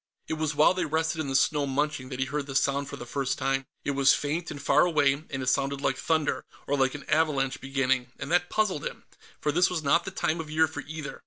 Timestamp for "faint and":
4.15-4.59